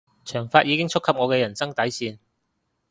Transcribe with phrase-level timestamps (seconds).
[0.25, 2.17] 髮長已經觸及我人生嘅底線